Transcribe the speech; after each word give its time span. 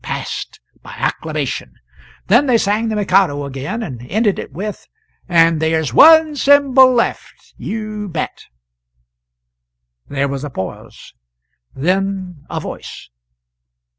Passed, 0.03 0.59
by 0.81 0.93
acclamation; 0.97 1.75
then 2.25 2.47
they 2.47 2.57
sang 2.57 2.87
the 2.87 2.95
"Mikado" 2.95 3.43
again, 3.45 3.83
and 3.83 4.01
ended 4.09 4.39
it 4.39 4.51
with 4.51 4.87
"And 5.29 5.61
there's 5.61 5.93
one 5.93 6.35
Symbol 6.35 6.91
left, 6.91 7.53
you 7.55 8.09
bet!" 8.09 8.45
There 10.07 10.27
was 10.27 10.43
a 10.43 10.49
pause; 10.49 11.13
then 11.75 12.47
A 12.49 12.59
Voice. 12.59 13.11